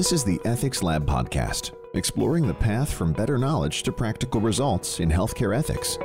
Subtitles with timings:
[0.00, 4.98] This is the Ethics Lab podcast, exploring the path from better knowledge to practical results
[4.98, 5.98] in healthcare ethics.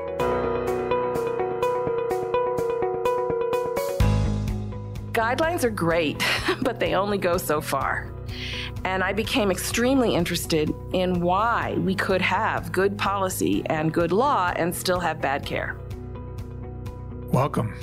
[5.14, 6.22] Guidelines are great,
[6.62, 8.12] but they only go so far.
[8.84, 14.52] And I became extremely interested in why we could have good policy and good law
[14.58, 15.78] and still have bad care.
[17.32, 17.74] Welcome.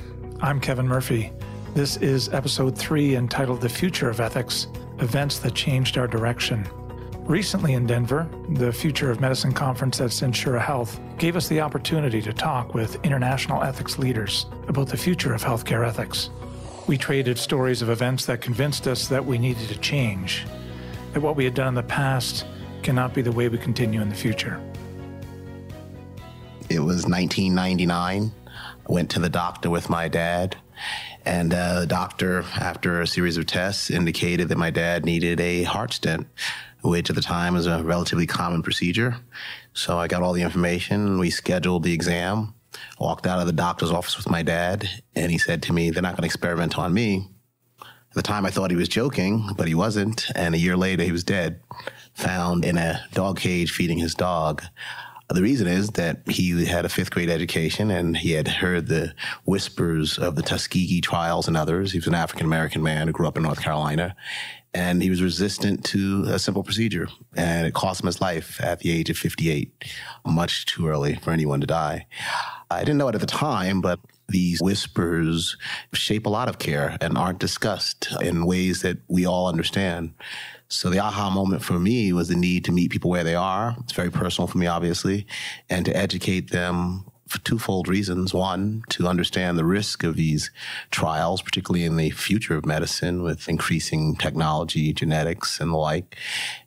[0.43, 1.33] I'm Kevin Murphy.
[1.73, 4.67] This is episode three entitled The Future of Ethics
[5.03, 6.65] Events That Changed Our Direction.
[7.25, 12.23] Recently in Denver, the Future of Medicine conference at Centura Health gave us the opportunity
[12.23, 16.31] to talk with international ethics leaders about the future of healthcare ethics.
[16.87, 20.47] We traded stories of events that convinced us that we needed to change,
[21.15, 22.47] that what we had done in the past
[22.85, 24.61] cannot be the way we continue in the future.
[26.71, 28.31] It was 1999.
[28.49, 30.57] I went to the doctor with my dad,
[31.25, 35.63] and uh, the doctor, after a series of tests, indicated that my dad needed a
[35.63, 36.27] heart stent,
[36.83, 39.17] which at the time was a relatively common procedure.
[39.73, 41.19] So I got all the information.
[41.19, 42.55] We scheduled the exam
[42.99, 46.03] walked out of the doctor's office with my dad, and he said to me, They're
[46.03, 47.29] not going to experiment on me.
[47.81, 50.27] At the time, I thought he was joking, but he wasn't.
[50.35, 51.61] And a year later, he was dead,
[52.15, 54.63] found in a dog cage feeding his dog.
[55.33, 59.15] The reason is that he had a fifth grade education and he had heard the
[59.45, 61.93] whispers of the Tuskegee trials and others.
[61.93, 64.15] He was an African American man who grew up in North Carolina
[64.75, 68.81] and he was resistant to a simple procedure and it cost him his life at
[68.81, 69.71] the age of 58
[70.27, 72.07] much too early for anyone to die
[72.71, 75.57] i didn't know it at the time but these whispers
[75.93, 80.15] shape a lot of care and aren't discussed in ways that we all understand
[80.73, 83.77] so the aha moment for me was the need to meet people where they are
[83.81, 85.27] it's very personal for me obviously
[85.69, 88.35] and to educate them for twofold reasons.
[88.35, 90.51] One, to understand the risk of these
[90.91, 96.17] trials, particularly in the future of medicine with increasing technology, genetics, and the like.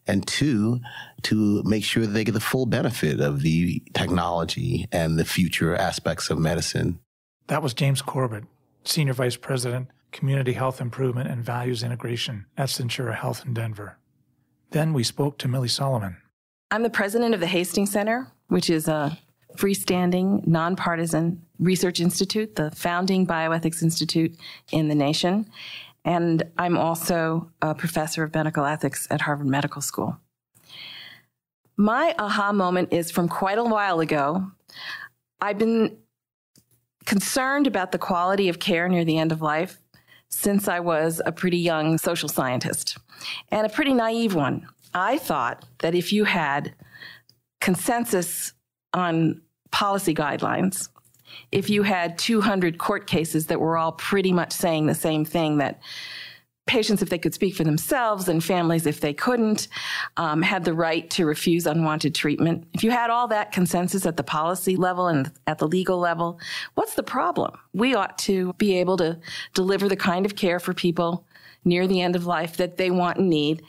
[0.07, 0.81] And two,
[1.23, 5.75] to make sure that they get the full benefit of the technology and the future
[5.75, 6.99] aspects of medicine.
[7.47, 8.45] That was James Corbett,
[8.83, 13.97] Senior Vice President, Community Health Improvement and Values Integration at Centura Health in Denver.
[14.71, 16.15] Then we spoke to Millie Solomon.
[16.71, 19.19] I'm the president of the Hastings Center, which is a
[19.57, 24.37] freestanding, nonpartisan research institute, the founding bioethics institute
[24.71, 25.49] in the nation.
[26.05, 30.17] And I'm also a professor of medical ethics at Harvard Medical School.
[31.75, 34.49] My aha moment is from quite a while ago.
[35.41, 35.97] I've been
[37.05, 39.77] concerned about the quality of care near the end of life
[40.35, 42.97] since I was a pretty young social scientist
[43.49, 44.67] and a pretty naive one.
[44.93, 46.73] I thought that if you had
[47.61, 48.53] consensus
[48.93, 49.41] on
[49.71, 50.89] policy guidelines,
[51.51, 55.57] if you had 200 court cases that were all pretty much saying the same thing
[55.57, 55.79] that
[56.65, 59.67] patients, if they could speak for themselves, and families, if they couldn't,
[60.17, 62.67] um, had the right to refuse unwanted treatment.
[62.73, 66.39] If you had all that consensus at the policy level and at the legal level,
[66.73, 67.57] what's the problem?
[67.73, 69.19] We ought to be able to
[69.53, 71.25] deliver the kind of care for people
[71.63, 73.63] near the end of life that they want and need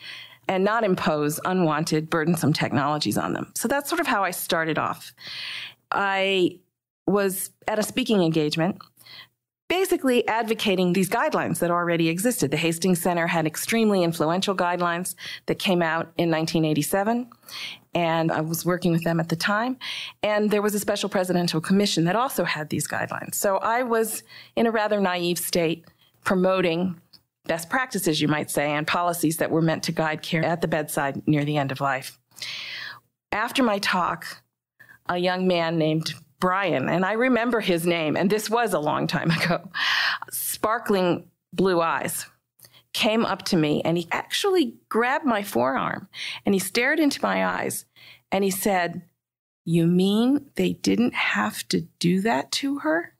[0.48, 3.52] and not impose unwanted, burdensome technologies on them.
[3.54, 5.12] So that's sort of how I started off.
[5.90, 6.58] I
[7.06, 8.78] was at a speaking engagement
[9.68, 12.50] basically advocating these guidelines that already existed.
[12.50, 15.14] The Hastings Center had extremely influential guidelines
[15.46, 17.28] that came out in 1987,
[17.94, 19.78] and I was working with them at the time.
[20.22, 23.34] And there was a special presidential commission that also had these guidelines.
[23.34, 24.22] So I was
[24.54, 25.84] in a rather naive state
[26.24, 27.00] promoting
[27.46, 30.68] best practices, you might say, and policies that were meant to guide care at the
[30.68, 32.18] bedside near the end of life.
[33.32, 34.42] After my talk,
[35.08, 36.14] a young man named
[36.46, 39.68] Brian, and I remember his name, and this was a long time ago,
[40.30, 42.26] sparkling blue eyes,
[42.92, 46.06] came up to me and he actually grabbed my forearm
[46.44, 47.84] and he stared into my eyes
[48.30, 49.02] and he said,
[49.64, 53.16] You mean they didn't have to do that to her?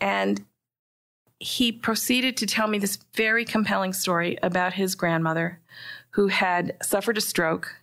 [0.00, 0.46] And
[1.40, 5.60] he proceeded to tell me this very compelling story about his grandmother
[6.12, 7.82] who had suffered a stroke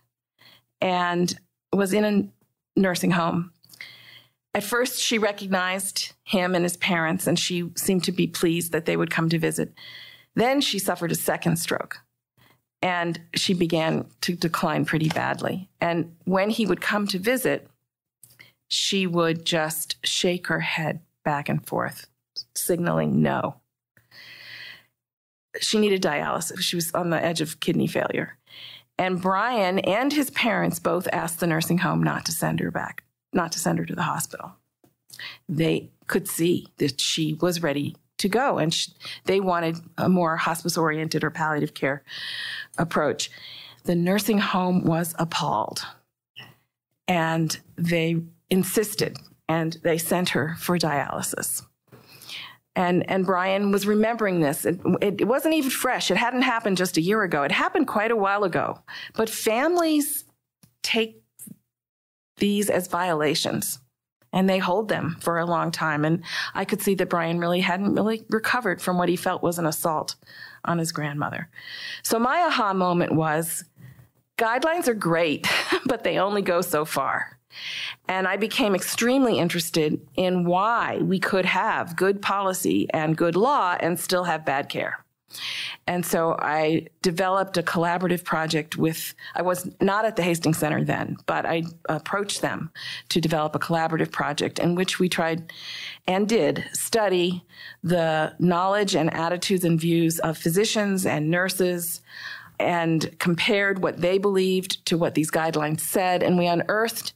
[0.80, 1.38] and
[1.72, 2.41] was in a
[2.76, 3.52] nursing home.
[4.54, 8.84] At first, she recognized him and his parents, and she seemed to be pleased that
[8.84, 9.72] they would come to visit.
[10.34, 12.00] Then she suffered a second stroke,
[12.82, 15.68] and she began to decline pretty badly.
[15.80, 17.68] And when he would come to visit,
[18.68, 22.08] she would just shake her head back and forth,
[22.54, 23.56] signaling no.
[25.60, 26.60] She needed dialysis.
[26.60, 28.38] She was on the edge of kidney failure.
[28.98, 33.04] And Brian and his parents both asked the nursing home not to send her back,
[33.32, 34.52] not to send her to the hospital.
[35.48, 38.58] They could see that she was ready to go.
[38.58, 38.88] And sh-
[39.24, 42.02] they wanted a more hospice oriented or palliative care
[42.78, 43.30] approach.
[43.84, 45.84] The nursing home was appalled
[47.08, 49.18] and they insisted
[49.48, 51.62] and they sent her for dialysis.
[52.74, 54.64] And, and Brian was remembering this.
[54.64, 56.10] It, it, wasn't even fresh.
[56.10, 57.42] It hadn't happened just a year ago.
[57.42, 58.80] It happened quite a while ago.
[59.14, 60.24] But families
[60.82, 61.22] take
[62.38, 63.78] these as violations
[64.32, 66.04] and they hold them for a long time.
[66.04, 66.22] And
[66.54, 69.66] I could see that Brian really hadn't really recovered from what he felt was an
[69.66, 70.16] assault
[70.64, 71.48] on his grandmother.
[72.02, 73.64] So my aha moment was
[74.38, 75.46] guidelines are great,
[75.86, 77.38] but they only go so far.
[78.08, 83.76] And I became extremely interested in why we could have good policy and good law
[83.80, 85.04] and still have bad care.
[85.86, 90.84] And so I developed a collaborative project with, I was not at the Hastings Center
[90.84, 92.70] then, but I approached them
[93.08, 95.52] to develop a collaborative project in which we tried
[96.06, 97.44] and did study
[97.82, 102.00] the knowledge and attitudes and views of physicians and nurses
[102.62, 106.22] and compared what they believed to what these guidelines said.
[106.22, 107.12] And we unearthed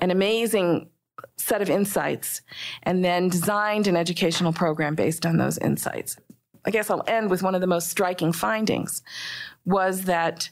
[0.00, 0.88] an amazing
[1.36, 2.42] set of insights
[2.82, 6.16] and then designed an educational program based on those insights.
[6.64, 9.02] I guess I'll end with one of the most striking findings
[9.64, 10.50] was that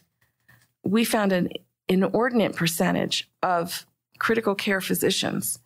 [0.83, 1.51] we found an
[1.89, 3.87] inordinate percentage of
[4.19, 5.59] critical care physicians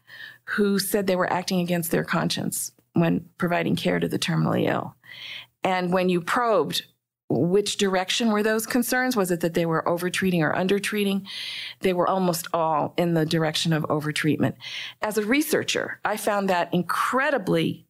[0.44, 4.94] who said they were acting against their conscience when providing care to the terminally ill.
[5.62, 6.82] And when you probed
[7.28, 9.16] which direction were those concerns?
[9.16, 11.26] Was it that they were overtreating or undertreating?
[11.80, 14.54] They were almost all in the direction of overtreatment.
[15.02, 17.86] As a researcher, I found that incredibly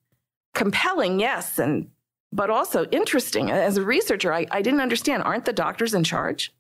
[0.55, 1.89] compelling, yes, and
[2.33, 3.51] but also interesting.
[3.51, 5.23] As a researcher, I, I didn't understand.
[5.23, 6.53] Aren't the doctors in charge?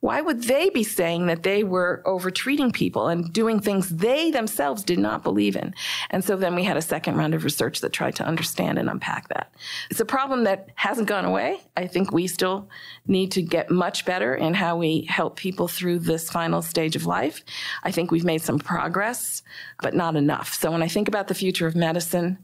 [0.00, 4.30] Why would they be saying that they were over treating people and doing things they
[4.30, 5.74] themselves did not believe in?
[6.10, 8.88] And so then we had a second round of research that tried to understand and
[8.88, 9.54] unpack that.
[9.90, 11.60] It's a problem that hasn't gone away.
[11.76, 12.68] I think we still
[13.06, 17.06] need to get much better in how we help people through this final stage of
[17.06, 17.42] life.
[17.82, 19.42] I think we've made some progress,
[19.82, 20.54] but not enough.
[20.54, 22.38] So when I think about the future of medicine,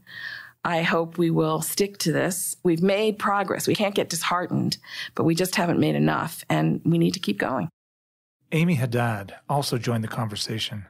[0.63, 2.55] I hope we will stick to this.
[2.63, 3.67] We've made progress.
[3.67, 4.77] We can't get disheartened,
[5.15, 7.69] but we just haven't made enough, and we need to keep going.
[8.51, 10.85] Amy Haddad also joined the conversation.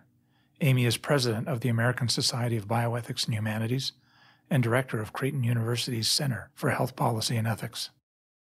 [0.59, 3.93] Amy is president of the American Society of Bioethics and Humanities
[4.49, 7.89] and director of Creighton University's Center for Health Policy and Ethics.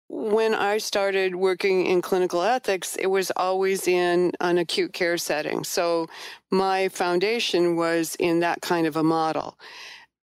[0.10, 5.64] When I started working in clinical ethics, it was always in an acute care setting.
[5.64, 6.08] So
[6.50, 9.60] my foundation was in that kind of a model.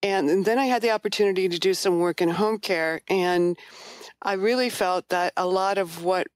[0.03, 3.01] And then I had the opportunity to do some work in home care.
[3.09, 3.57] And
[4.23, 6.27] I really felt that a lot of what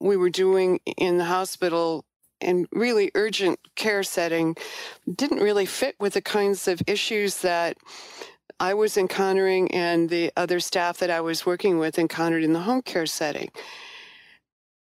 [0.00, 2.04] we were doing in the hospital
[2.40, 4.56] and really urgent care setting
[5.12, 7.76] didn't really fit with the kinds of issues that
[8.60, 12.60] I was encountering and the other staff that I was working with encountered in the
[12.60, 13.50] home care setting.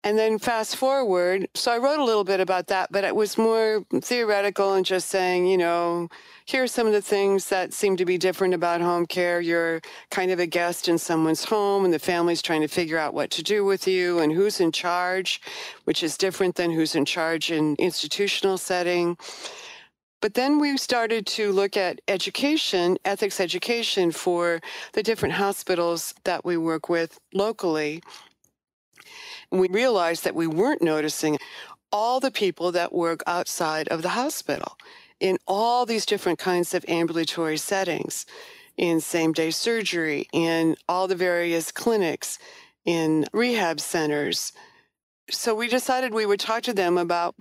[0.03, 3.37] And then fast forward, so I wrote a little bit about that, but it was
[3.37, 6.09] more theoretical and just saying, you know,
[6.47, 9.43] here are some of the things that seem to be different about home care.
[9.43, 13.13] You're kind of a guest in someone's home and the family's trying to figure out
[13.13, 15.43] what to do with you and who's in charge,
[15.85, 19.19] which is different than who's in charge in institutional setting.
[20.23, 24.61] But then we started to look at education, ethics education for
[24.95, 28.03] the different hospitals that we work with locally
[29.51, 31.39] we realized that we weren't noticing
[31.93, 34.77] all the people that work outside of the hospital
[35.19, 38.27] in all these different kinds of ambulatory settings,
[38.77, 42.39] in same day surgery, in all the various clinics,
[42.87, 44.53] in rehab centers.
[45.31, 47.35] So we decided we would talk to them about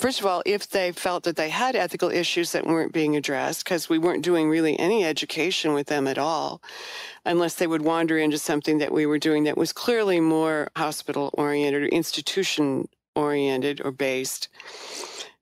[0.00, 3.66] First of all, if they felt that they had ethical issues that weren't being addressed,
[3.66, 6.62] because we weren't doing really any education with them at all,
[7.26, 11.28] unless they would wander into something that we were doing that was clearly more hospital
[11.34, 14.48] oriented or institution oriented or based.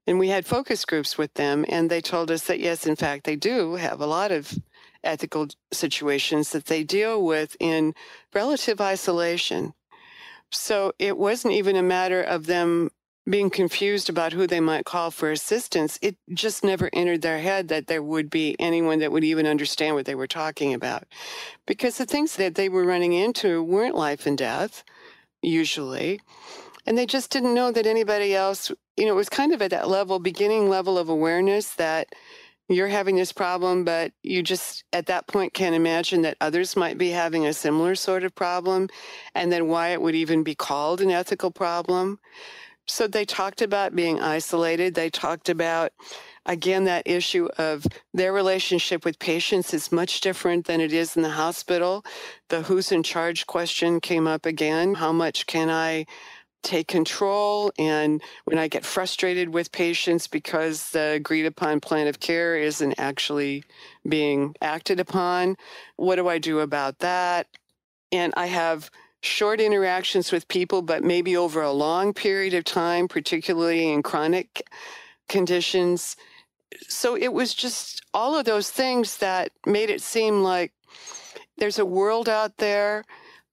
[0.09, 3.27] And we had focus groups with them, and they told us that yes, in fact,
[3.27, 4.59] they do have a lot of
[5.05, 7.95] ethical situations that they deal with in
[8.35, 9.75] relative isolation.
[10.51, 12.91] So it wasn't even a matter of them
[13.29, 17.69] being confused about who they might call for assistance, it just never entered their head
[17.69, 21.05] that there would be anyone that would even understand what they were talking about.
[21.67, 24.83] Because the things that they were running into weren't life and death,
[25.43, 26.21] usually.
[26.87, 29.73] And they just didn't know that anybody else, you know, it was kind of at
[29.73, 32.09] that level, beginning level of awareness that
[32.71, 36.99] you're having this problem, but you just at that point can't imagine that others might
[36.99, 38.89] be having a similar sort of problem,
[39.35, 42.19] and then why it would even be called an ethical problem.
[42.89, 44.95] So they talked about being isolated.
[44.95, 45.93] They talked about,
[46.47, 51.23] again, that issue of their relationship with patients is much different than it is in
[51.23, 52.05] the hospital.
[52.49, 54.95] The who's in charge question came up again.
[54.95, 56.07] How much can I
[56.63, 57.71] take control?
[57.79, 62.95] And when I get frustrated with patients because the agreed upon plan of care isn't
[62.99, 63.65] actually
[64.09, 65.57] being acted upon,
[65.97, 67.47] what do I do about that?
[68.11, 68.91] And I have
[69.23, 74.63] short interactions with people, but maybe over a long period of time, particularly in chronic
[75.29, 76.17] conditions.
[76.89, 80.73] So it was just all of those things that made it seem like
[81.57, 83.05] there's a world out there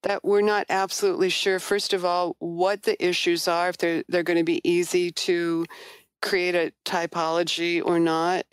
[0.04, 4.22] that we're not absolutely sure, first of all, what the issues are, if they're, they're
[4.22, 5.66] going to be easy to
[6.22, 8.46] create a typology or not.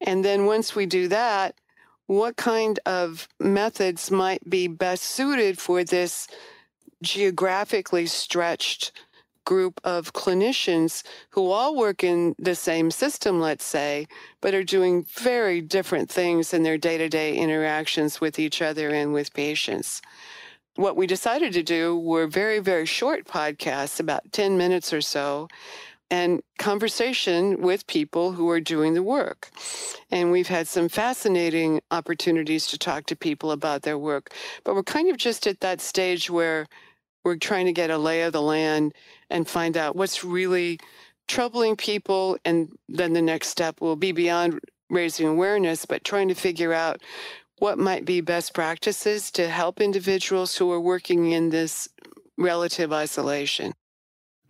[0.00, 1.56] And then once we do that,
[2.06, 6.28] what kind of methods might be best suited for this
[7.02, 8.92] geographically stretched
[9.44, 14.06] group of clinicians who all work in the same system, let's say,
[14.40, 18.88] but are doing very different things in their day to day interactions with each other
[18.88, 20.00] and with patients.
[20.76, 25.48] What we decided to do were very, very short podcasts, about 10 minutes or so,
[26.10, 29.50] and conversation with people who are doing the work.
[30.10, 34.32] And we've had some fascinating opportunities to talk to people about their work.
[34.64, 36.66] But we're kind of just at that stage where
[37.24, 38.94] we're trying to get a lay of the land
[39.30, 40.78] and find out what's really
[41.26, 42.36] troubling people.
[42.44, 47.00] And then the next step will be beyond raising awareness, but trying to figure out
[47.58, 51.88] what might be best practices to help individuals who are working in this
[52.36, 53.72] relative isolation.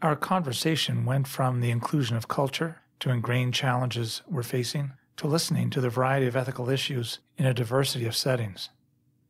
[0.05, 5.71] Our conversation went from the inclusion of culture to ingrained challenges we're facing to listening
[5.71, 8.69] to the variety of ethical issues in a diversity of settings.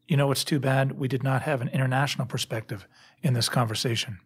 [0.08, 2.88] You know, it's too bad we did not have an international perspective
[3.22, 4.18] in this conversation.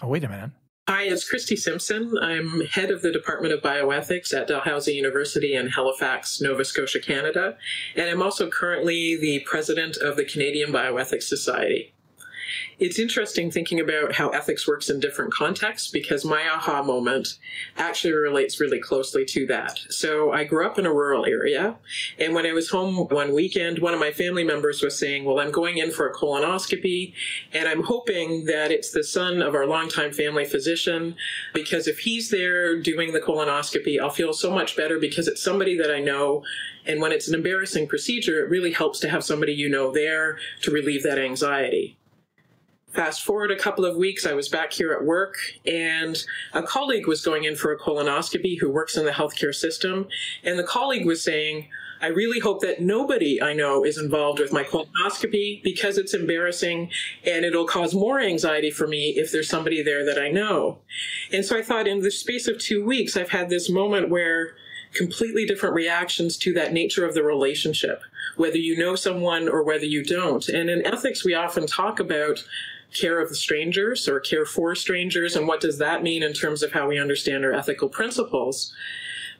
[0.00, 0.50] Oh, wait a minute.
[0.88, 2.18] Hi, it's Christy Simpson.
[2.20, 7.56] I'm head of the Department of Bioethics at Dalhousie University in Halifax, Nova Scotia, Canada,
[7.94, 11.94] and I'm also currently the president of the Canadian Bioethics Society
[12.78, 17.38] it's interesting thinking about how ethics works in different contexts because my aha moment
[17.76, 19.78] actually relates really closely to that.
[19.88, 21.76] So I grew up in a rural area,
[22.18, 25.40] and when I was home one weekend, one of my family members was saying, Well,
[25.40, 27.14] I'm going in for a colonoscopy,
[27.52, 31.14] and I'm hoping that it's the son of our longtime family physician
[31.54, 35.76] because if he's there doing the colonoscopy, I'll feel so much better because it's somebody
[35.78, 36.44] that I know.
[36.84, 40.38] And when it's an embarrassing procedure, it really helps to have somebody you know there
[40.62, 41.96] to relieve that anxiety.
[42.92, 46.22] Fast forward a couple of weeks, I was back here at work, and
[46.52, 50.08] a colleague was going in for a colonoscopy who works in the healthcare system.
[50.44, 51.68] And the colleague was saying,
[52.02, 56.90] I really hope that nobody I know is involved with my colonoscopy because it's embarrassing
[57.24, 60.78] and it'll cause more anxiety for me if there's somebody there that I know.
[61.32, 64.56] And so I thought in the space of two weeks, I've had this moment where
[64.92, 68.02] completely different reactions to that nature of the relationship,
[68.36, 70.48] whether you know someone or whether you don't.
[70.48, 72.44] And in ethics, we often talk about
[72.94, 76.62] care of the strangers or care for strangers, and what does that mean in terms
[76.62, 78.72] of how we understand our ethical principles.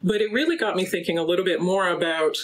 [0.02, 2.36] But it really got me thinking a little bit more about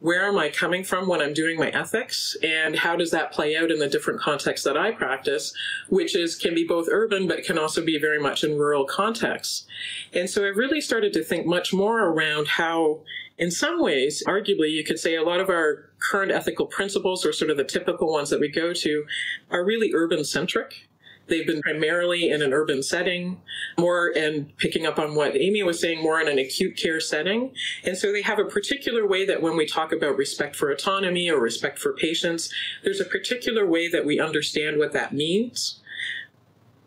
[0.00, 3.56] where am I coming from when I'm doing my ethics and how does that play
[3.56, 5.52] out in the different contexts that I practice,
[5.88, 9.66] which is can be both urban but can also be very much in rural contexts.
[10.12, 13.00] And so I really started to think much more around how
[13.38, 17.32] in some ways, arguably, you could say a lot of our current ethical principles, or
[17.32, 19.04] sort of the typical ones that we go to,
[19.50, 20.88] are really urban centric.
[21.28, 23.40] They've been primarily in an urban setting,
[23.78, 27.54] more and picking up on what Amy was saying, more in an acute care setting.
[27.84, 31.30] And so they have a particular way that when we talk about respect for autonomy
[31.30, 32.52] or respect for patients,
[32.82, 35.80] there's a particular way that we understand what that means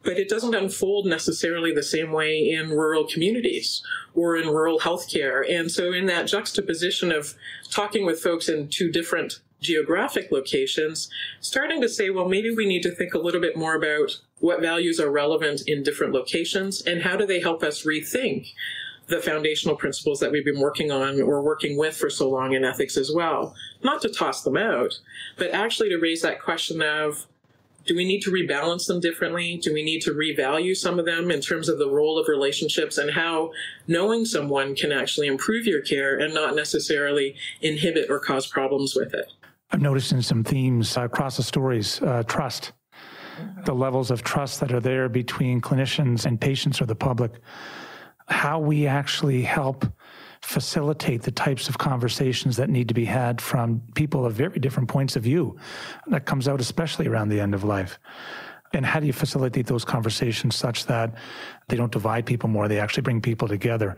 [0.04, 5.44] but it doesn't unfold necessarily the same way in rural communities or in rural healthcare.
[5.50, 7.36] And so, in that juxtaposition of
[7.70, 12.82] talking with folks in two different geographic locations, starting to say, well, maybe we need
[12.84, 17.04] to think a little bit more about what values are relevant in different locations and
[17.04, 18.48] how do they help us rethink
[19.08, 22.64] the foundational principles that we've been working on or working with for so long in
[22.64, 23.54] ethics as well.
[23.84, 25.00] Not to toss them out,
[25.38, 27.28] but actually to raise that question of
[27.86, 29.58] do we need to rebalance them differently?
[29.58, 32.98] Do we need to revalue some of them in terms of the role of relationships
[32.98, 33.52] and how
[33.88, 39.14] knowing someone can actually improve your care and not necessarily inhibit or cause problems with
[39.14, 39.32] it?
[39.72, 42.74] I'm noticing some themes across the stories uh, trust,
[43.66, 47.32] the levels of trust that are there between clinicians and patients or the public,
[48.28, 49.86] how we actually help
[50.42, 54.90] facilitate the types of conversations that need to be had from people of very different
[54.90, 55.58] points of view.
[56.08, 58.00] That comes out especially around the end of life.
[58.74, 61.16] And how do you facilitate those conversations such that
[61.68, 63.98] they don't divide people more, they actually bring people together?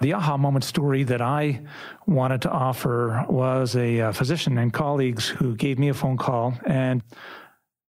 [0.00, 1.60] The aha moment story that I
[2.06, 6.54] wanted to offer was a, a physician and colleagues who gave me a phone call
[6.66, 7.02] and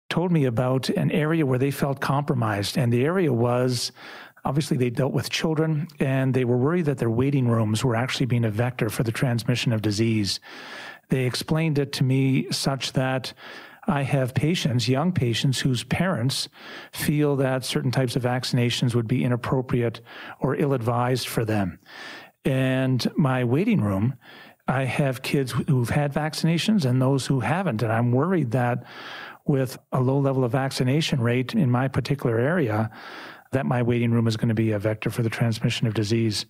[0.09, 2.79] told me about an area where they felt compromised.
[2.79, 3.93] And the area was
[4.47, 8.27] obviously they dealt with children and they were worried that their waiting rooms were actually
[8.27, 10.39] being a vector for the transmission of disease.
[11.09, 13.33] They explained it to me such that
[13.89, 16.49] I have patients, young patients, whose parents
[16.93, 20.01] feel that certain types of vaccinations would be inappropriate
[20.39, 21.81] or ill advised for them.
[22.45, 24.15] And my waiting room,
[24.69, 27.83] I have kids who've had vaccinations and those who haven't.
[27.83, 28.85] And I'm worried that
[29.45, 32.91] with a low level of vaccination rate in my particular area,
[33.53, 36.47] that my waiting room is going to be a vector for the transmission of disease.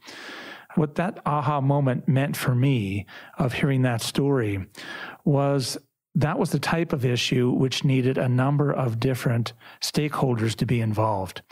[0.75, 3.07] What that aha moment meant for me
[3.39, 4.67] of hearing that story
[5.25, 5.79] was
[6.15, 10.81] that was the type of issue which needed a number of different stakeholders to be
[10.81, 11.43] involved.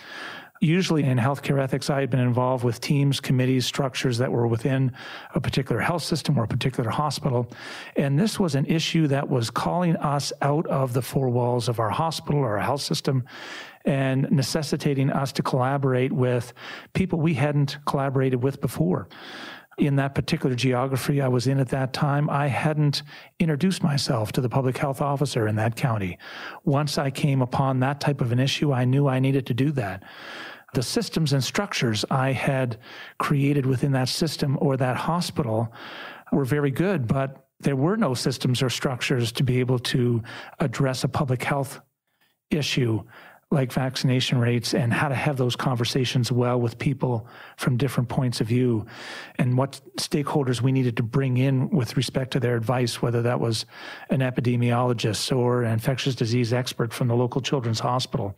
[0.61, 4.93] Usually in healthcare ethics, I had been involved with teams, committees, structures that were within
[5.35, 7.51] a particular health system or a particular hospital.
[7.97, 11.81] And this was an issue that was calling us out of the four walls of
[11.81, 13.25] our hospital or our health system
[13.85, 16.55] and necessitating us to collaborate with
[16.95, 19.09] people we hadn't collaborated with before
[19.79, 23.03] in that particular geography I was in at that time, I hadn't
[23.39, 26.19] introduced myself to the public health officer in that county.
[26.65, 29.73] Once I came upon that type of an issue, I knew I needed to do
[29.73, 30.03] that.
[30.75, 32.79] The systems and structures I had
[33.19, 35.73] created within that system or that hospital
[36.33, 40.23] were very good, but there were no systems or structures to be able to
[40.61, 41.81] address a public health
[42.51, 43.03] issue
[43.55, 48.41] like vaccination rates and how to have those conversations well with people from different points
[48.41, 48.85] of view
[49.37, 53.41] and what stakeholders we needed to bring in with respect to their advice, whether that
[53.41, 53.65] was
[54.11, 58.37] an epidemiologist or an infectious disease expert from the local children's hospital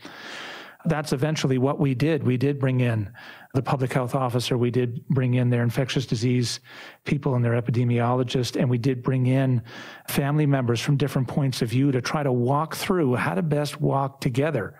[0.88, 2.22] that's eventually what we did.
[2.22, 3.10] We did bring in
[3.54, 6.60] the public health officer, we did bring in their infectious disease
[7.04, 9.62] people and their epidemiologist, and we did bring in
[10.08, 13.80] family members from different points of view to try to walk through how to best
[13.80, 14.78] walk together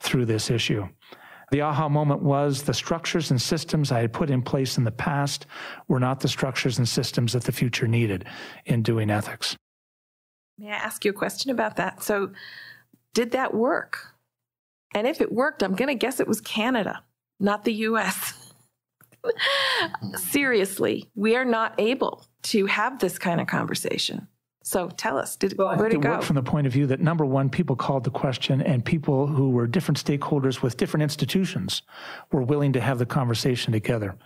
[0.00, 0.88] through this issue.
[1.52, 4.90] The aha moment was the structures and systems I had put in place in the
[4.90, 5.46] past
[5.86, 8.24] were not the structures and systems that the future needed
[8.64, 9.56] in doing ethics.
[10.58, 12.02] May I ask you a question about that?
[12.02, 12.32] So,
[13.14, 14.15] did that work?
[14.94, 17.02] And if it worked, I'm going to guess it was Canada,
[17.40, 18.52] not the US.
[20.16, 24.28] Seriously, we are not able to have this kind of conversation.
[24.62, 26.20] So tell us, did, well, where did it go?
[26.20, 29.50] from the point of view that number one, people called the question, and people who
[29.50, 31.82] were different stakeholders with different institutions
[32.32, 34.16] were willing to have the conversation together.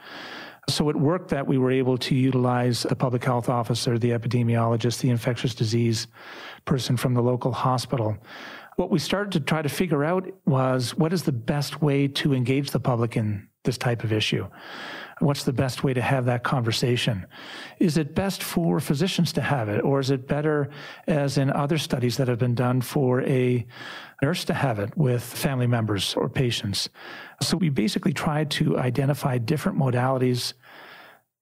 [0.69, 5.01] So it worked that we were able to utilize the public health officer, the epidemiologist,
[5.01, 6.07] the infectious disease
[6.65, 8.17] person from the local hospital
[8.81, 12.33] what we started to try to figure out was what is the best way to
[12.33, 14.49] engage the public in this type of issue?
[15.19, 17.27] What's the best way to have that conversation?
[17.79, 20.71] Is it best for physicians to have it, or is it better,
[21.07, 23.67] as in other studies that have been done, for a
[24.23, 26.89] nurse to have it with family members or patients?
[27.43, 30.55] So we basically tried to identify different modalities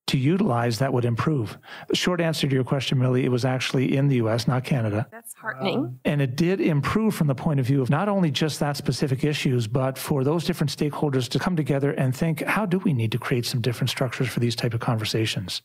[0.09, 1.57] to utilize that would improve?
[1.87, 5.07] The short answer to your question, Millie, it was actually in the US, not Canada.
[5.11, 5.77] That's heartening.
[5.77, 8.75] Um, and it did improve from the point of view of not only just that
[8.75, 12.93] specific issues, but for those different stakeholders to come together and think, how do we
[12.93, 15.61] need to create some different structures for these type of conversations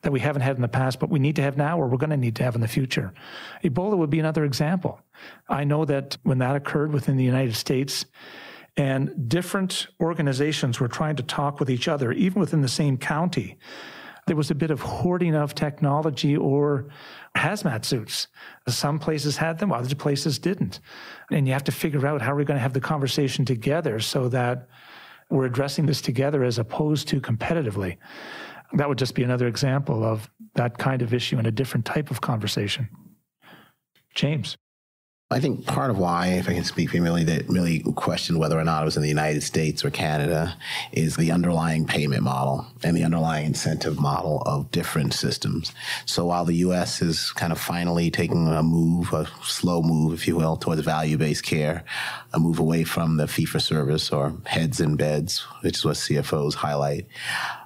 [0.00, 1.98] that we haven't had in the past, but we need to have now or we're
[1.98, 3.12] going to need to have in the future?
[3.62, 5.00] Ebola would be another example.
[5.48, 8.06] I know that when that occurred within the United States,
[8.76, 13.58] and different organizations were trying to talk with each other, even within the same county.
[14.26, 16.88] There was a bit of hoarding of technology or
[17.36, 18.28] hazmat suits.
[18.68, 20.80] Some places had them, other places didn't.
[21.30, 23.98] And you have to figure out how are we going to have the conversation together
[23.98, 24.68] so that
[25.28, 27.96] we're addressing this together as opposed to competitively.
[28.74, 32.10] That would just be another example of that kind of issue in a different type
[32.10, 32.88] of conversation.
[34.14, 34.56] James.
[35.32, 38.58] I think part of why, if I can speak for Millie, that really questioned whether
[38.58, 40.56] or not it was in the United States or Canada
[40.92, 45.72] is the underlying payment model and the underlying incentive model of different systems.
[46.04, 47.00] So while the U.S.
[47.00, 51.16] is kind of finally taking a move, a slow move, if you will, towards value
[51.16, 51.84] based care,
[52.32, 55.96] a move away from the fee for service or heads in beds, which is what
[55.96, 57.06] CFOs highlight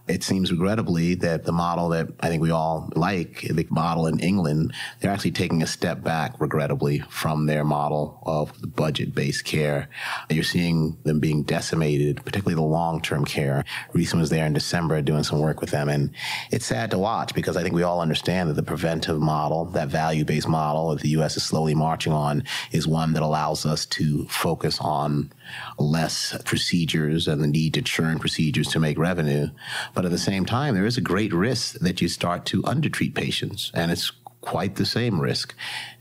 [0.08, 4.20] it seems regrettably that the model that I think we all like, the model in
[4.20, 9.88] England, they're actually taking a step back, regrettably, from their model of budget based care.
[10.30, 13.64] You're seeing them being decimated, particularly the long term care.
[13.92, 15.88] Reason was there in December doing some work with them.
[15.88, 16.10] And
[16.50, 19.88] it's sad to watch because I think we all understand that the preventive model, that
[19.88, 21.36] value based model that the U.S.
[21.36, 25.32] is slowly marching on, is one that allows us to focus on
[25.78, 29.48] less procedures and the need to churn procedures to make revenue.
[29.96, 33.14] But at the same time, there is a great risk that you start to undertreat
[33.14, 35.54] patients, and it's quite the same risk.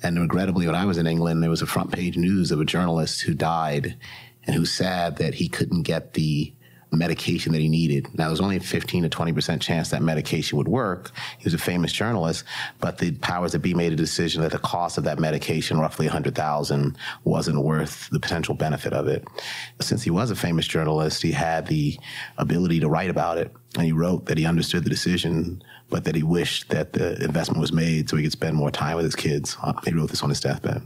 [0.04, 2.66] And regrettably, when I was in England, there was a front page news of a
[2.66, 3.96] journalist who died
[4.46, 6.52] and who's sad that he couldn't get the
[6.96, 8.08] medication that he needed.
[8.18, 11.12] Now, there was only a 15 to 20% chance that medication would work.
[11.38, 12.44] He was a famous journalist,
[12.80, 16.06] but the powers that be made a decision that the cost of that medication, roughly
[16.06, 19.28] 100,000, wasn't worth the potential benefit of it.
[19.82, 21.98] Since he was a famous journalist, he had the
[22.38, 23.52] ability to write about it.
[23.76, 27.60] And he wrote that he understood the decision, but that he wished that the investment
[27.60, 29.58] was made so he could spend more time with his kids.
[29.62, 30.82] Uh, he wrote this on his deathbed.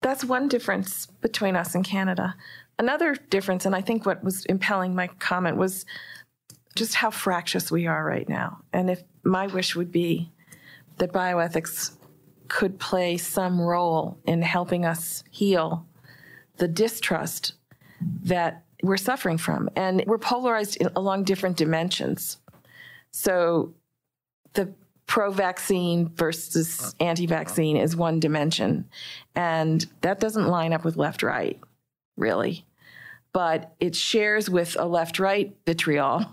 [0.00, 2.36] That's one difference between us and Canada.
[2.78, 5.84] Another difference, and I think what was impelling my comment, was
[6.76, 8.60] just how fractious we are right now.
[8.72, 10.30] And if my wish would be
[10.98, 11.96] that bioethics
[12.46, 15.86] could play some role in helping us heal
[16.56, 17.54] the distrust
[18.00, 19.68] that we're suffering from.
[19.74, 22.38] And we're polarized in, along different dimensions.
[23.10, 23.74] So
[24.54, 24.72] the
[25.06, 28.88] pro vaccine versus anti vaccine is one dimension.
[29.34, 31.58] And that doesn't line up with left right,
[32.16, 32.64] really
[33.32, 36.26] but it shares with a left right vitriol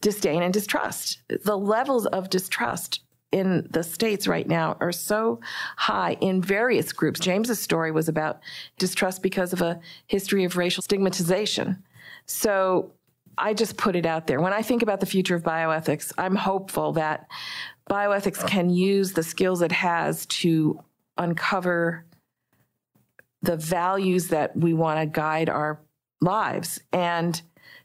[0.00, 1.18] disdain and distrust.
[1.28, 3.00] The levels of distrust
[3.32, 5.40] in the states right now are so
[5.76, 7.20] high in various groups.
[7.20, 8.40] James's story was about
[8.78, 11.82] distrust because of a history of racial stigmatization.
[12.26, 12.92] So
[13.36, 14.40] I just put it out there.
[14.40, 17.28] When I think about the future of bioethics, I'm hopeful that
[17.90, 20.82] bioethics can use the skills it has to
[21.18, 22.04] uncover
[23.42, 25.80] the values that we want to guide our
[26.20, 27.40] lives and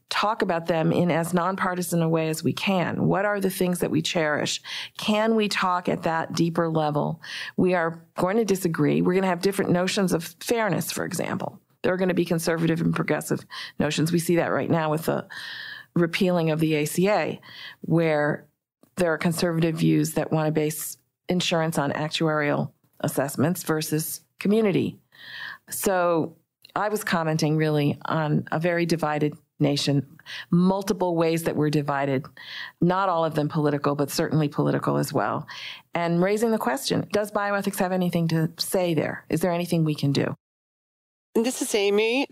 [0.10, 3.08] talk about them in as nonpartisan a way as we can.
[3.08, 4.62] What are the things that we cherish?
[4.98, 7.22] Can we talk at that deeper level?
[7.58, 9.02] We are going to disagree.
[9.02, 11.60] We're going to have different notions of fairness, for example.
[11.82, 13.46] There are going to be conservative and progressive
[13.80, 14.12] notions.
[14.12, 15.28] We see that right now with the
[15.96, 17.40] repealing of the ACA,
[17.82, 18.46] where
[18.98, 25.00] there are conservative views that want to base insurance on actuarial assessments versus community.
[25.70, 26.36] So
[26.76, 30.06] I was commenting really on a very divided nation,
[30.52, 32.26] multiple ways that we're divided,
[32.82, 35.48] not all of them political, but certainly political as well.
[35.94, 39.26] And raising the question Does bioethics have anything to say there?
[39.30, 40.36] Is there anything we can do?
[41.36, 42.28] And this is Amy.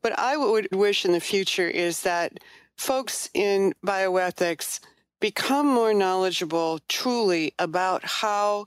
[0.00, 2.38] What I would wish in the future is that
[2.76, 4.80] folks in bioethics
[5.20, 8.66] become more knowledgeable truly about how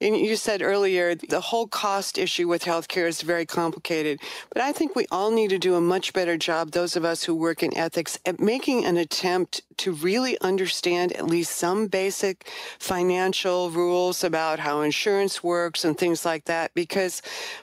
[0.00, 4.20] and you said earlier, the whole cost issue with healthcare is very complicated.
[4.52, 7.24] But I think we all need to do a much better job, those of us
[7.24, 12.48] who work in ethics, at making an attempt to really understand at least some basic
[12.78, 16.72] financial rules about how insurance works and things like that.
[16.74, 17.20] Because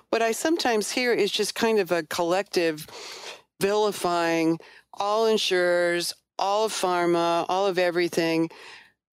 [0.10, 2.86] what I sometimes hear is just kind of a collective
[3.62, 4.60] vilifying
[4.94, 8.50] all insurers, all of pharma, all of everything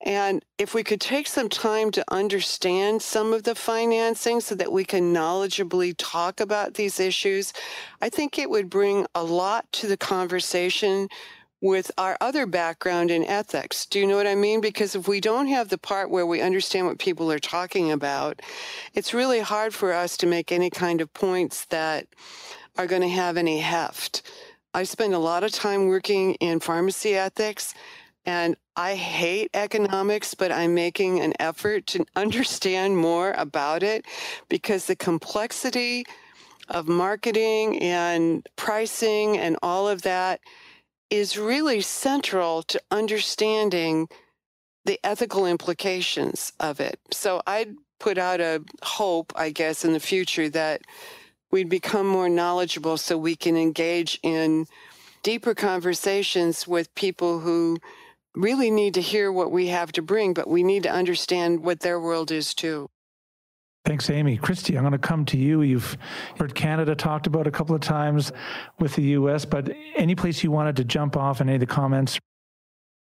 [0.04, 4.72] and if we could take some time to understand some of the financing so that
[4.72, 7.52] we can knowledgeably talk about these issues,
[8.00, 11.08] I think it would bring a lot to the conversation
[11.60, 13.86] with our other background in ethics.
[13.86, 14.60] Do you know what I mean?
[14.60, 18.42] Because if we don't have the part where we understand what people are talking about,
[18.94, 22.08] it's really hard for us to make any kind of points that
[22.76, 24.22] are going to have any heft.
[24.74, 27.74] I spend a lot of time working in pharmacy ethics.
[28.24, 34.04] And I hate economics, but I'm making an effort to understand more about it
[34.48, 36.04] because the complexity
[36.68, 40.40] of marketing and pricing and all of that
[41.10, 44.08] is really central to understanding
[44.84, 46.98] the ethical implications of it.
[47.12, 50.82] So I'd put out a hope, I guess, in the future that
[51.50, 54.66] we'd become more knowledgeable so we can engage in
[55.22, 57.78] deeper conversations with people who
[58.34, 61.80] really need to hear what we have to bring, but we need to understand what
[61.80, 62.88] their world is too.
[63.84, 64.36] Thanks, Amy.
[64.36, 65.62] Christy, I'm going to come to you.
[65.62, 65.96] You've
[66.38, 68.32] heard Canada talked about a couple of times
[68.78, 71.66] with the U.S., but any place you wanted to jump off in any of the
[71.66, 72.18] comments?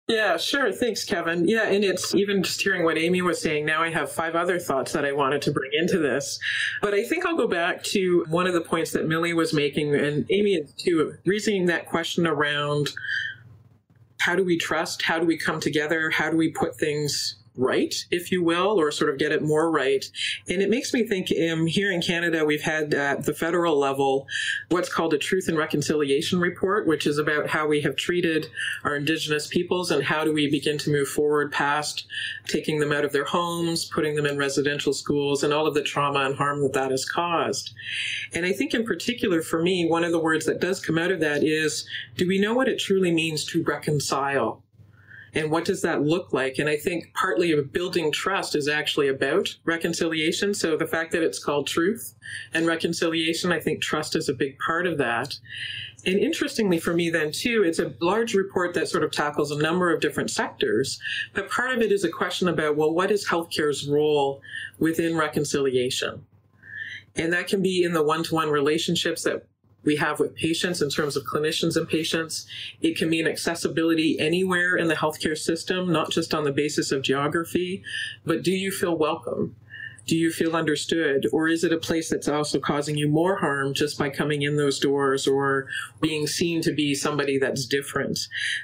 [0.09, 0.73] Yeah, sure.
[0.73, 1.47] Thanks, Kevin.
[1.47, 3.67] Yeah, and it's even just hearing what Amy was saying.
[3.67, 6.41] Now I have five other thoughts that I wanted to bring into this.
[6.81, 9.95] But I think I'll go back to one of the points that Millie was making,
[9.95, 12.93] and Amy is too, raising that question around
[14.25, 15.03] how do we trust?
[15.03, 16.11] How do we come together?
[16.11, 19.71] How do we put things right, if you will, or sort of get it more
[19.71, 20.05] right.
[20.49, 24.27] And it makes me think um, here in Canada, we've had at the federal level
[24.71, 28.49] what's called a Truth and Reconciliation Report, which is about how we have treated
[28.85, 32.07] our Indigenous peoples and how do we begin to move forward past
[32.47, 35.83] taking them out of their homes, putting them in residential schools, and all of the
[35.83, 37.75] trauma and harm that that has caused.
[38.33, 41.11] And I think in particular for me, one of the words that does come out
[41.11, 41.87] of that is
[42.17, 44.62] do we know what it truly means to reconcile?
[45.35, 46.59] And what does that look like?
[46.59, 50.53] And I think partly of building trust is actually about reconciliation.
[50.53, 52.14] So the fact that it's called truth
[52.53, 55.38] and reconciliation, I think trust is a big part of that.
[56.05, 59.62] And interestingly for me then too, it's a large report that sort of tackles a
[59.62, 61.01] number of different sectors,
[61.33, 64.42] but part of it is a question about, well, what is healthcare's role
[64.79, 66.27] within reconciliation?
[67.14, 69.47] And that can be in the one-to-one relationships that
[69.85, 72.47] we have with patients in terms of clinicians and patients.
[72.81, 77.03] It can mean accessibility anywhere in the healthcare system, not just on the basis of
[77.03, 77.83] geography,
[78.25, 79.57] but do you feel welcome?
[80.07, 81.29] Do you feel understood?
[81.33, 84.57] Or is it a place that's also causing you more harm just by coming in
[84.57, 85.68] those doors or
[86.01, 88.18] being seen to be somebody that's different?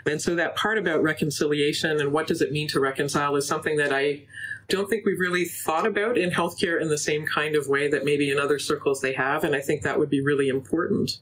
[0.04, 3.76] And so that part about reconciliation and what does it mean to reconcile is something
[3.76, 4.24] that I
[4.68, 8.04] don't think we've really thought about in healthcare in the same kind of way that
[8.04, 9.44] maybe in other circles they have.
[9.44, 11.18] And I think that would be really important.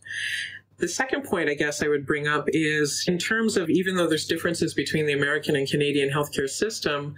[0.78, 4.08] The second point I guess I would bring up is in terms of even though
[4.08, 7.14] there's differences between the American and Canadian healthcare system,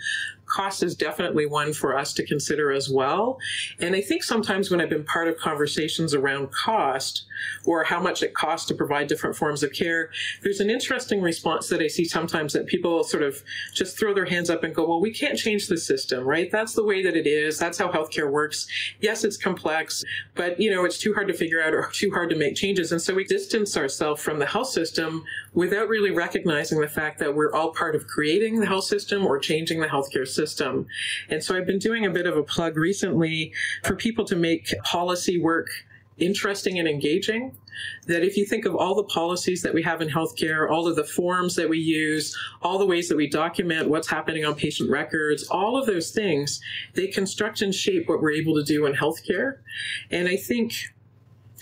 [0.48, 3.38] cost is definitely one for us to consider as well.
[3.78, 7.24] And I think sometimes when I've been part of conversations around cost
[7.64, 10.10] or how much it costs to provide different forms of care,
[10.42, 13.42] there's an interesting response that I see sometimes that people sort of
[13.74, 16.50] just throw their hands up and go, well, we can't change the system, right?
[16.50, 17.58] That's the way that it is.
[17.58, 18.66] That's how healthcare works.
[19.00, 22.30] Yes, it's complex, but you know, it's too hard to figure out or too hard
[22.30, 22.92] to make changes.
[22.92, 27.34] And so we distance ourselves from the health system without really recognizing the fact that
[27.34, 30.86] we're all part of creating the health system or changing the healthcare system system.
[31.28, 33.52] And so I've been doing a bit of a plug recently
[33.84, 35.68] for people to make policy work
[36.18, 37.56] interesting and engaging.
[38.06, 40.96] That if you think of all the policies that we have in healthcare, all of
[40.96, 44.90] the forms that we use, all the ways that we document what's happening on patient
[44.90, 46.60] records, all of those things,
[46.94, 49.58] they construct and shape what we're able to do in healthcare.
[50.10, 50.72] And I think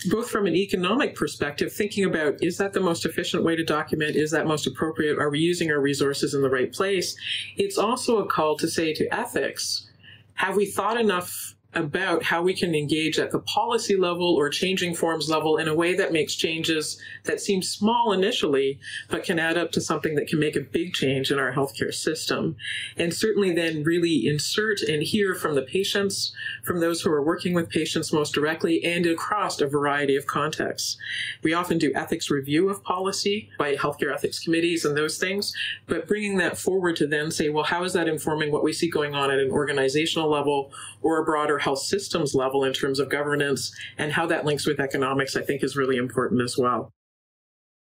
[0.05, 4.15] both from an economic perspective, thinking about is that the most efficient way to document?
[4.15, 5.17] Is that most appropriate?
[5.17, 7.15] Are we using our resources in the right place?
[7.57, 9.89] It's also a call to say to ethics,
[10.35, 14.95] have we thought enough about how we can engage at the policy level or changing
[14.95, 19.57] forms level in a way that makes changes that seem small initially, but can add
[19.57, 22.55] up to something that can make a big change in our healthcare system.
[22.95, 27.53] And certainly then really insert and hear from the patients, from those who are working
[27.53, 30.97] with patients most directly, and across a variety of contexts.
[31.43, 35.53] We often do ethics review of policy by healthcare ethics committees and those things,
[35.85, 38.89] but bringing that forward to then say, well, how is that informing what we see
[38.89, 43.09] going on at an organizational level or a broader health systems level in terms of
[43.09, 46.91] governance and how that links with economics, I think is really important as well.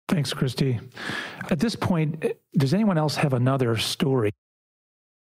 [0.09, 0.79] Thanks, Christy.
[1.51, 2.25] At this point,
[2.57, 4.33] does anyone else have another story?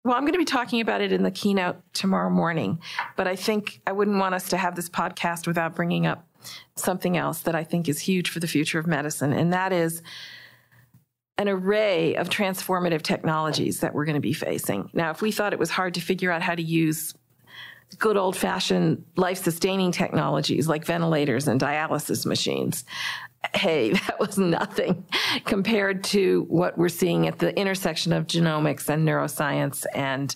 [0.04, 2.80] Well, I'm going to be talking about it in the keynote tomorrow morning,
[3.16, 6.26] but I think I wouldn't want us to have this podcast without bringing up
[6.74, 10.02] something else that I think is huge for the future of medicine, and that is
[11.38, 14.90] an array of transformative technologies that we're going to be facing.
[14.92, 17.14] Now, if we thought it was hard to figure out how to use
[17.98, 22.84] good old fashioned life sustaining technologies like ventilators and dialysis machines.
[23.54, 25.04] Hey, that was nothing
[25.44, 30.34] compared to what we're seeing at the intersection of genomics and neuroscience and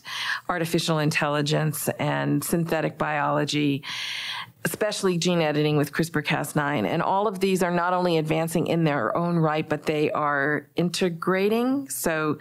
[0.48, 3.84] artificial intelligence and synthetic biology,
[4.64, 6.86] especially gene editing with CRISPR Cas9.
[6.86, 10.68] And all of these are not only advancing in their own right, but they are
[10.74, 11.88] integrating.
[11.88, 12.38] So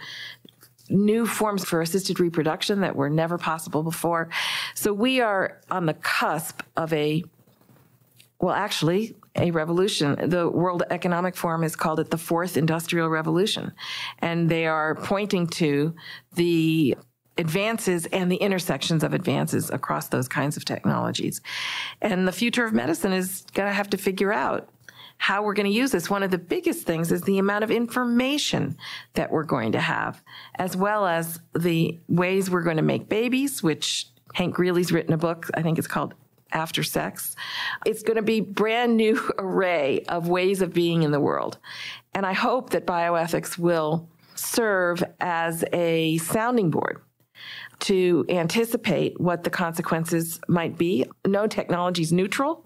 [0.88, 4.28] new forms for assisted reproduction that were never possible before.
[4.74, 7.24] So we are on the cusp of a,
[8.40, 10.30] well, actually, a revolution.
[10.30, 13.72] The World Economic Forum has called it the fourth industrial revolution.
[14.20, 15.94] And they are pointing to
[16.34, 16.96] the
[17.38, 21.42] advances and the intersections of advances across those kinds of technologies.
[22.00, 24.70] And the future of medicine is going to have to figure out
[25.18, 26.10] how we're going to use this.
[26.10, 28.76] One of the biggest things is the amount of information
[29.14, 30.22] that we're going to have,
[30.56, 35.18] as well as the ways we're going to make babies, which Hank Greely's written a
[35.18, 36.14] book, I think it's called
[36.52, 37.34] After Sex.
[37.84, 41.58] It's going to be brand new array of ways of being in the world.
[42.14, 47.00] And I hope that bioethics will serve as a sounding board
[47.78, 51.04] to anticipate what the consequences might be.
[51.26, 52.64] No technology is neutral.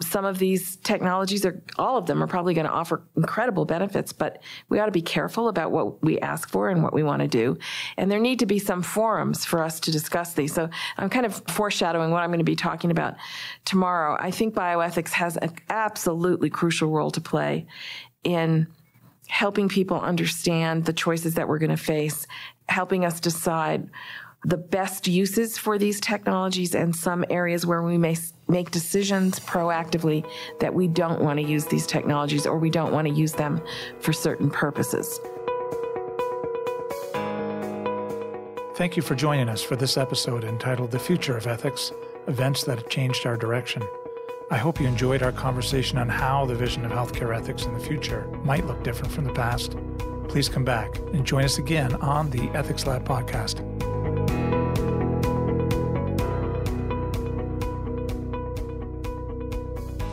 [0.00, 4.12] Some of these technologies are, all of them are probably going to offer incredible benefits,
[4.12, 7.22] but we ought to be careful about what we ask for and what we want
[7.22, 7.56] to do.
[7.96, 10.52] And there need to be some forums for us to discuss these.
[10.54, 13.14] So I'm kind of foreshadowing what I'm going to be talking about
[13.64, 14.16] tomorrow.
[14.18, 17.66] I think bioethics has an absolutely crucial role to play
[18.24, 18.66] in
[19.28, 22.26] helping people understand the choices that we're going to face,
[22.68, 23.88] helping us decide
[24.44, 30.24] the best uses for these technologies and some areas where we may make decisions proactively
[30.60, 33.60] that we don't want to use these technologies or we don't want to use them
[34.00, 35.18] for certain purposes.
[38.76, 41.90] Thank you for joining us for this episode entitled The Future of Ethics
[42.28, 43.82] Events That Have Changed Our Direction.
[44.52, 47.80] I hope you enjoyed our conversation on how the vision of healthcare ethics in the
[47.80, 49.76] future might look different from the past.
[50.28, 53.64] Please come back and join us again on the Ethics Lab podcast.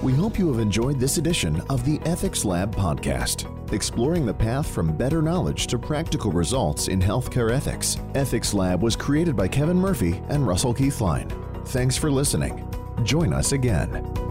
[0.01, 4.69] We hope you have enjoyed this edition of the Ethics Lab podcast, exploring the path
[4.69, 7.97] from better knowledge to practical results in healthcare ethics.
[8.13, 11.31] Ethics Lab was created by Kevin Murphy and Russell Keithline.
[11.69, 12.71] Thanks for listening.
[13.03, 14.24] Join us again.